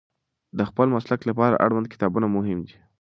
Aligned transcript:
د 0.57 0.59
خپل 0.69 0.87
مسلک 0.95 1.21
لپاره 1.29 1.61
اړوند 1.65 1.91
کتابونه 1.93 2.27
مهم 2.35 2.59
دي. 2.67 2.77